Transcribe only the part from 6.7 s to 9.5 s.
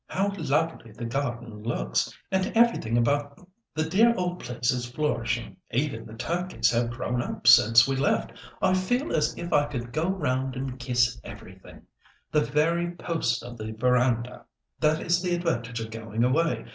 have grown up since we left. I feel as